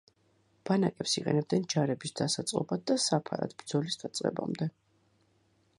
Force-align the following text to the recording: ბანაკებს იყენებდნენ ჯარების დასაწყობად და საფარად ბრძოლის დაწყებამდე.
ბანაკებს 0.67 1.11
იყენებდნენ 1.21 1.67
ჯარების 1.73 2.15
დასაწყობად 2.21 2.87
და 2.93 2.97
საფარად 3.05 3.55
ბრძოლის 3.61 4.01
დაწყებამდე. 4.05 4.71